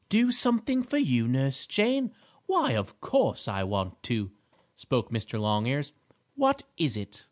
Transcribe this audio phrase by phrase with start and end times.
[0.09, 2.11] "Do something for you, Nurse Jane?
[2.47, 4.31] Why, of course, I want to,"
[4.75, 5.39] spoke Mr.
[5.39, 5.93] Longears.
[6.33, 7.19] "What is it?"